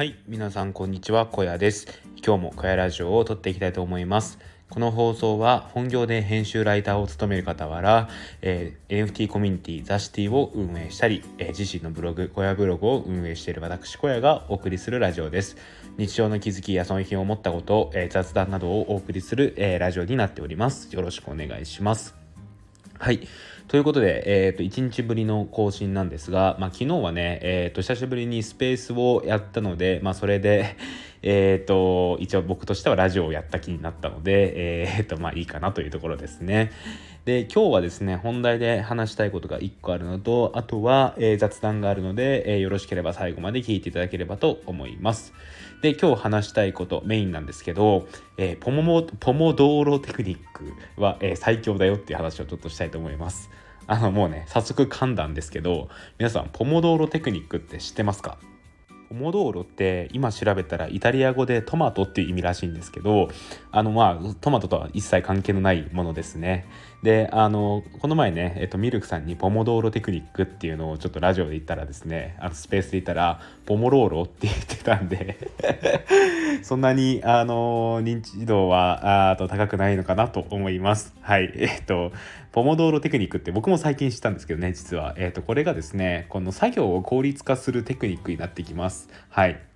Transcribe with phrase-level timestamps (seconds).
[0.00, 1.86] はい皆さんこんにちは小屋です。
[2.26, 4.38] 今日も小屋ラジオを撮っていきたいと思います。
[4.70, 8.08] この放送は本業で編集ライターを務める傍ら、
[8.40, 15.58] えー、NFT コミュニティザシティを運営したり、えー、自身のブログ小屋ブログを運営している私小屋がお送りするラジオです。
[15.98, 20.96] 日常の気づきや損品を持ったこと、えー、雑談などをお送りする、えラジオになっております。
[20.96, 22.19] よろしくお願いします。
[23.02, 23.26] はい
[23.66, 30.76] ということで、えー、と1日ぶりの更新なんですが、まあ、昨日はね、えー、と久しぶりにスペースをやったので、まあ、それで、
[31.22, 36.72] えー、と一応僕としてはラジオをやった気になったので、えー、とまあいいかなというところですね。
[37.24, 45.32] で今日はですね本題で話したいことが1個あるのとあとは、えー、雑談があるので、え、よろしければ最後まで聞いていただければと思います。
[45.82, 53.50] で今日話したいことメインなんですけど、えー、ポモポモ道路テクニックは、え最強だよっていう話をちょっとしたいと思います。
[53.86, 58.38] あのもうね早速噛んだんですけど皆さんポモドーロテクニックって知ってますか？
[59.08, 63.28] ポモドーロって今調べたらイタリア語でトマトっていう意味らしいんですけど
[63.72, 66.68] あのまあトマトとは一切関係のないものですね
[67.02, 75.38] であのこの前ね、えっと、ミルクさんにポモドーロテクニックっていうのをちょっとラジオで言ったらですねあのスペースで言ったらポモローロって言ってたんで
[76.62, 81.14] そんなにあの認知度はあと高くないのかなと思います。
[81.22, 81.50] はい。
[81.56, 82.12] えっと
[82.52, 89.08] ポモドーロテクニックって僕も最近知ったんですけどね実は、えっとこれがですねこの作業を効率化するテクニックになってきます。
[89.30, 89.69] はい。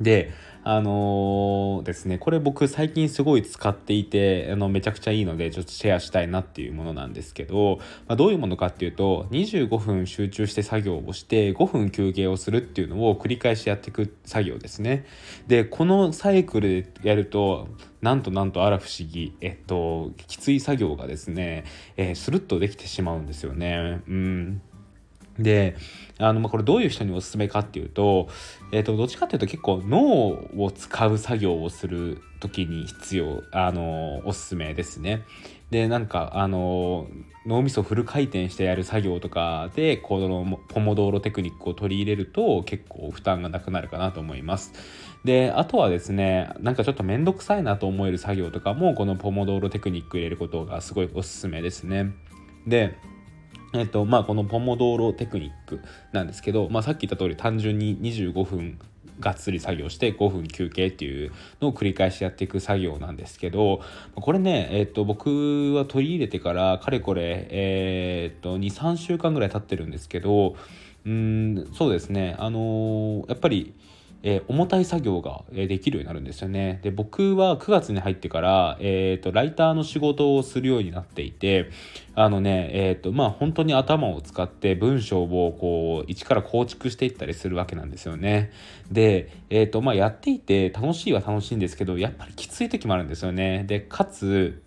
[0.00, 0.32] で
[0.68, 15.06] あのー、ですねこれ僕最近すごい使っていてあのめちゃくちゃいいのでちょっとシェアしたいなっていうものなんですけど、まあ、どういうものかっていうと25分集中して作業をして5分休憩をするっていうのを繰り返しやっていく作業ですね。
[15.46, 17.68] でこのサイクルでやると
[18.02, 21.62] なんとなんとあら不思議えっときつい作業がですね、
[21.96, 24.00] えー、スルッとできてしまうんですよね。
[24.08, 24.60] うん。
[25.38, 25.76] で
[26.18, 28.28] あのまあ、これどういう人におすすめかっていうと,、
[28.72, 30.00] えー、とどっちかっていうと結構脳
[30.62, 35.24] を使う作業をする時に必要あのおすすめですね。
[35.70, 37.08] でなんかあの
[37.44, 44.72] 脳みそフル回転してやる作業とかでこのポモドーロテクニックを取り入れると結構負担がなくなるかなと思います。
[45.24, 52.12] であとはですねなんかちょっと面倒くさいなと思える作業とかもこのポモドーロテクニック入れることがすごいおすすめですね。
[52.66, 52.96] で
[53.80, 55.80] えっとまあ、このポモドーロテクニック
[56.12, 58.78] なんですけど、まあ、さっき言った通り単純に25分
[59.20, 63.80] がっつり作業して5分休憩っていうのを繰り返しやっていく作業なんですけど
[64.14, 70.56] これね、えっと、僕は取り入れてからかれこれ、えっと23週間ぐらい経ってるんですけど
[71.06, 72.34] うんそうですね。
[72.38, 73.74] あのー、やっぱり
[74.28, 76.80] えー、重たい作業ができるようになるんですよね。
[76.82, 81.70] で僕は9月に入ってから、えーと、ライターの仕事をするようになっていて
[82.16, 88.50] あのねえっ、ー、とまあ本当に頭を使って文章をこう一から構築していったりするわけなんですよね。
[88.90, 93.62] で、えーとまあ、やっていて楽しいは楽しいんですけどやっぱりきつい時もあるんですよね。
[93.68, 94.60] でかつ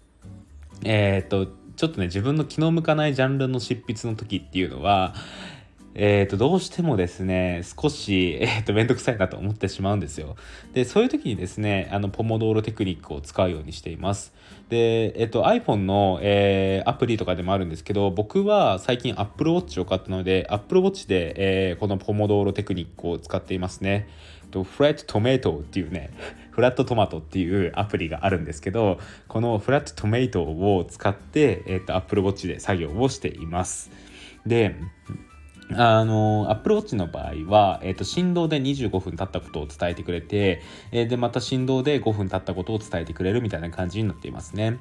[0.85, 5.13] えっ、ー、とちょっとね自分の気の向かないジャンルの執筆の時っていうのは
[5.95, 10.35] えー、とどうしてもですね少し、 えー、とめんどくさいなと思ってしまうんですよ。
[10.73, 14.33] でそういう時にですねあのポモドーロテクニックを使うようにしています。
[14.69, 24.07] で、えー、と iPhone の、えー、アプリとかでもあるんですけど僕は最近 Apple Watch を買ったので Apple Watch で、えー、このポモドーロテクニックを使っていますね。
[24.51, 26.09] とフラットトメイトっていうね
[26.51, 33.91] フラットトマトっていうアプリがあるんですけどこのフラットトメイトを使って、えー、と Apple Watch で作業をしています。
[34.45, 34.75] で
[35.71, 44.79] あの、Apple Watch の場合は、えっ、ー、と、振動で25分経ったことを伝えてくれて、えー、で、また振動で5分経ったことを伝えてくれるみたいな感じになっていますね。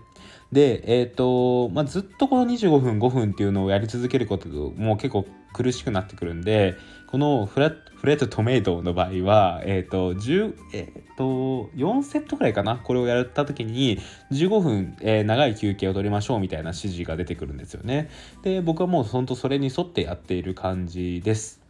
[0.51, 6.77] で、えっ、ー、と、まあ、ずっとこの25分、5分っていうのをやり続けることも結構苦しくなってくるんで、
[7.07, 13.99] このフラフレットトメイトの場合は、えっ、ー、と、10、えっ、ー、と、4セットくらいかなこれをやった時に、
[14.31, 18.09] 15分、えー、長い休憩を取りましょうみたいな指示が出てくるんですよね。
[18.43, 21.61] で、僕はもう本当それに沿ってやっている感じです。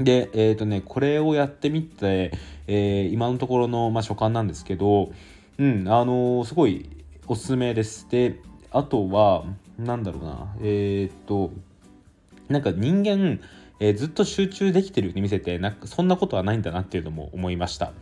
[0.00, 2.32] で、えっ、とね、これをやってみて、
[2.66, 5.12] え今のところの、まあ、所感なんですけど、
[5.58, 6.88] うん、あのすごい
[7.26, 8.06] おすすめです。
[8.08, 8.40] で、
[8.70, 9.44] あとは、
[9.78, 11.50] なんだろうな、えっ、と、
[12.48, 13.40] なんか人間、
[13.80, 17.92] えー、ずっと集中できてるように見せてなんかそんなことはないんだなっていうのも思いました。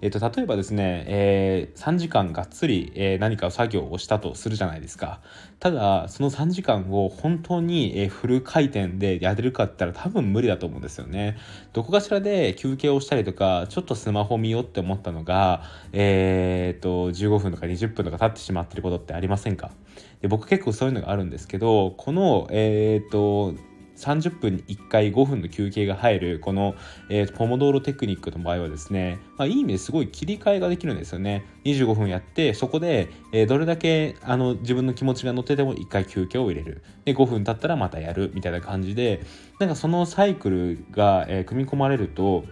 [0.00, 5.20] えーと、例えばですね、えー、3時間がっつり、えー、何か作業をしたとするじゃないですか。
[5.58, 11.36] ただその3時間を本当に、えー、フル回転でやれるかって言ったら多分無理だと思うんですよね。
[11.72, 19.72] どこかしらで休憩をしたりとかちょっとスマホ見ようって思ったのがえー、と15分とか20分とか経ってしまってることってありませんか？
[20.20, 23.54] で僕結構そういうのがあるんですけどこのえっ、ー、と
[23.98, 26.74] 30分に1回5分の休憩が入るこの、
[27.08, 31.44] えー、ポモドーロテクニックの場合はですね、まあ、いい意味ですごい切り替えができるんですよね。
[31.64, 36.82] 25分やってそこで、えー、どれだけあの自分の気持ちが乗ってても1回休憩を入れる。
[37.04, 39.22] で5分経ったらまたやるみたいな感じで
[39.58, 42.44] なんかそのサイクルが、えー、組み込まれると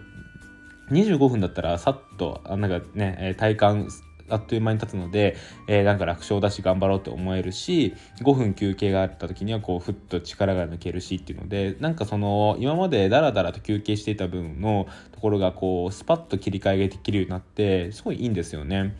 [0.91, 3.87] 25分だったらさっとなんかね体感
[4.29, 5.37] あっという間に経つので、
[5.67, 18.95] えー、なんか楽勝だし頑張ろうって思えるし5分休憩があった時にはこうふっと力が抜けるしっていうのでなんかその今までダラダラと休憩していた分のところがこうスパッと切り替えができるようになってすごいいいんですよね。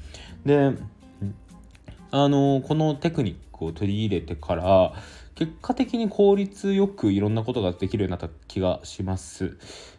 [0.45, 0.71] で
[2.11, 4.93] あのこのテクニックを取り入れてから
[5.35, 9.57] 結果的に効率よくいろんなことができるようになった気がします。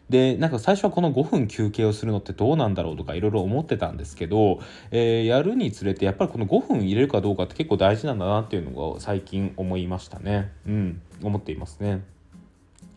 [0.09, 4.59] でなんか最初はこの5分休憩をするのってどうなんだろうとかいろいろ思ってたんですけど、
[4.91, 10.51] えー、やるにつれてやっぱりこの5分入れるかどうかって結構大事なんだなっていうのを最近思いましたね。
[10.67, 12.03] うん思っていますね。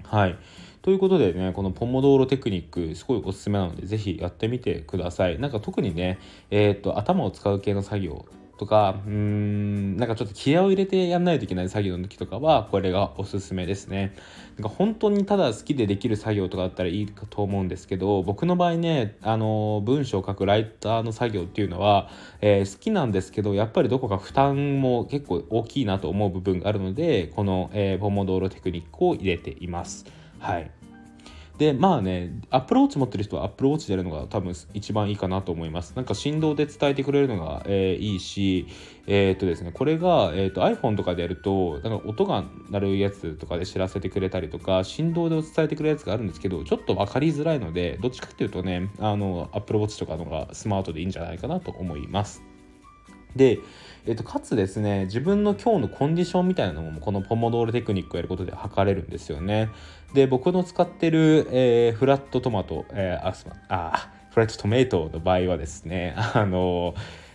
[0.05, 0.39] はい
[0.83, 5.39] ということでね、このポモドーロテクニック、すごいおすすめなので、ぜひやってみてください。
[5.39, 6.19] なんか特にね、
[6.51, 8.27] えー、っと、頭を使う系の作業
[8.63, 14.15] とか、うーん、なんかちょっと気合を入れてやんないといけない作業の時とかは、これがおすすめですね。
[14.57, 22.09] なんか本当にただ好きでできる作業とかだったらいいかと思うんですけど、僕の場合ね、あの、文章を書くライターの作業っていうのは、
[22.41, 30.07] えー、好きなんですけど、やっぱりどこか負担も結構大きいなと思う部分があるので、この、えー、ポモドーロテクニックを入れています。
[30.39, 30.71] はい。
[31.63, 35.93] でまあねアップルウォッチ持ってる人はアップルウォッチでやるのが多分一番いいかなと思います。
[35.95, 38.67] なんか振動で伝えてくれるのが、えー、いいし
[39.07, 52.52] えー、っとですねこれが、えー、っと iPhone とかでやるとなんか音が鳴るやつとかで知らせてくれたりとか振動で伝えてくれるやつがあるんですけどちょっと分かりづらいのでどっちかっていうとねあのアップルウォッチとかのがスマートでいいんじゃないかなと思います。
[53.37, 53.59] で
[54.05, 59.71] えっと、かつですね自分の今日のコンディションみたいなのもこのポモドールテクニックをやることで測れるんですよね。
[60.13, 66.95] で僕の使ってる、えー、フラットトマト、えー、あすまあフラットトメイトの場合はですね あの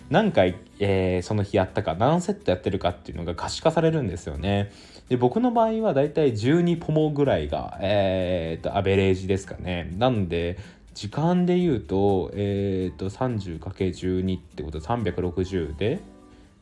[0.10, 4.72] 何回、えー、その日やったか何セットやってるかっていうのが可視化されるんですよね。
[5.08, 9.94] で僕の場合はだいたい12ポモぐらいが、えー、とアベレージですかね。
[9.98, 10.58] なんで
[10.98, 16.02] 時間で言うと,、えーと、と 30×12 ってことは360で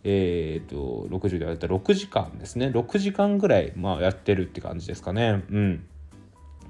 [0.04, 2.68] えーと、60でやったら6時間ですね。
[2.68, 5.42] 6時間ぐらい、まあ、やってるって感じですかね。
[5.50, 5.86] うん。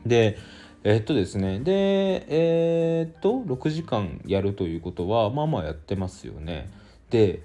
[0.06, 0.38] で
[0.84, 1.60] えー、っとですね。
[1.60, 6.70] でえー、っと6時間やるということはまあまあやってますよね。
[7.10, 7.42] で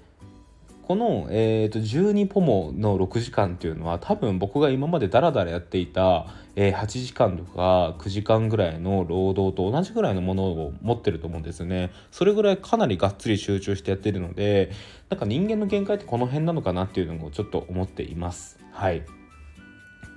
[0.91, 6.27] この、えーと、12ポモの6時間っていうのは多分僕が今までダラダラやっていた、
[6.57, 11.91] えー、8時間とか9時間ぐらいの労働と同じぐらいのものを持ってると思うんですね。
[12.11, 14.71] それぐらいかなりがっつり集中してやってるので
[15.07, 18.59] なんか人間の限界ってこの辺なのかなっていうのをちょっと思っています。
[18.73, 19.20] はい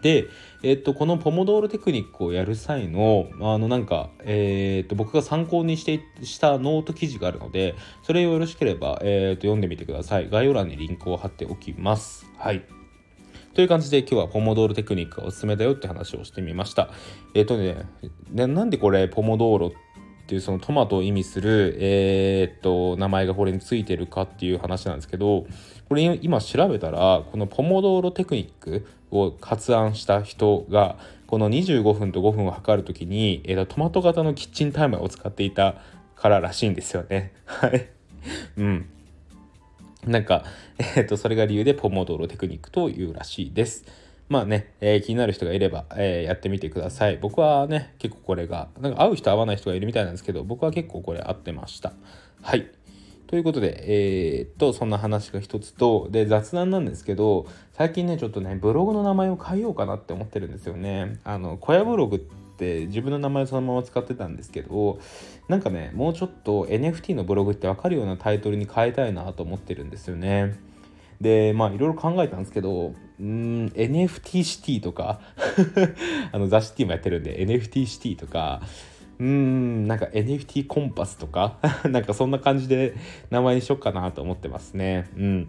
[0.05, 0.29] で、
[0.63, 10.29] えっと、このポモドーロテクニックをやる際の、あの、なんか、えっと、僕が参考にしてしたノート記事があるので、それをよろしければ、えっと、読んでみてください。
[10.29, 12.31] 概要欄にリンクを貼っておきます。
[12.37, 12.67] はい。
[13.55, 16.91] という感じで今日はポモドーロテクニックがおすすめだよって話をしてみました。
[17.33, 17.87] えっ、とね、
[18.31, 19.77] なんでこれポモドーロって
[20.33, 25.47] いうそのトマトを意味する、えー、っと名前がこれについてるかっていう話なんですけど
[25.89, 35.77] これ今調べたらこのポモドーロテクニックを発案した人がこの25分と5分を測る時に、えー、トマト型のキッチンタイマーを使っていた
[36.17, 37.33] かららしいんですよね。
[37.45, 37.89] はい。
[38.57, 38.89] うん。
[40.07, 40.45] なんか、
[40.97, 43.85] えっ、と、それが理由でポモドーロテクニックというらしいです。
[44.29, 47.19] まあね、えー、気になる人がいれば、えー、やってみてください。
[47.19, 51.93] 僕はね、結構これが、なんか合う人合わない人がいるみたいなんですけど、僕は結構これ合ってました。
[52.43, 52.71] はい。
[53.27, 61.19] ということで、えー、っと、そんな話が一つと、で、雑談なんですけど、最近ね、ちょっとね、ブログの名前を変えようかなって思ってるんですよね。
[61.25, 62.21] あの、小屋ブログっ
[62.57, 64.99] て自分の名前をそのまま使ってたんですけど、
[65.49, 70.55] なんかね、もうちょっと NFT のブログってわかるようなタイトルに変えたいなと思ってるんですよね。
[71.25, 75.21] でまあいろいろ考えたんですけどうん NFT シティとか
[76.31, 78.61] あのザ・シティもやってるんで NFT シティとか
[79.19, 82.95] うんなんか NFT コンパスとか なんかそんな感じで
[83.31, 85.49] 名前にしよっかなと思ってますねうん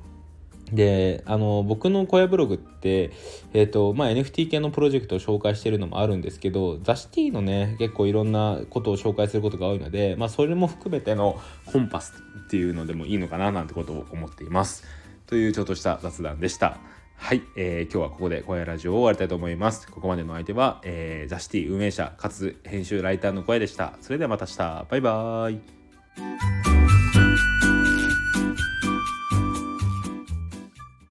[0.72, 3.12] であの僕の小屋ブログって、
[3.54, 12.14] えーとまあ、NFT 系のプロジェクトを紹介してるのもあるんですけどザ・シティのね結構いろんなことを紹介することが多いので、まあ、それも含めてのコンパス
[12.46, 14.86] っていうのでもいいのかななんてことを思っています。
[15.28, 16.78] というちょっとした雑談でした。
[17.18, 19.90] はい、えー、今日はここで小屋ラジオを終わりたいと思います。
[19.90, 23.94] ここまでの相手は、えー、ザ・シティ運営者かつ編集ライターの声でした。
[24.02, 24.86] それではまた明日。
[24.90, 26.65] バイバーイ。